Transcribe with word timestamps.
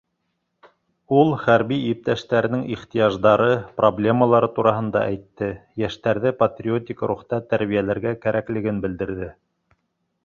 Ул 1.17 1.33
хәрби 1.41 1.77
иптәштәренең 1.89 2.63
ихтыяждары, 2.75 3.51
проблемалары 3.81 4.51
тураһында 4.57 5.05
әйтте, 5.11 5.51
йәштәрҙе 5.85 6.33
патриотик 6.43 7.05
рухта 7.13 7.43
тәрбиәләргә 7.53 8.19
кәрәклеген 8.27 8.83
белдерҙе. 8.89 9.33